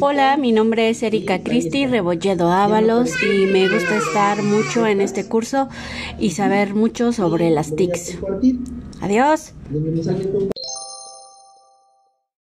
[0.00, 5.28] Hola, mi nombre es Erika Cristi Rebolledo Ábalos y me gusta estar mucho en este
[5.28, 5.68] curso
[6.18, 8.18] y saber mucho sobre las TICs.
[9.00, 9.52] Adiós.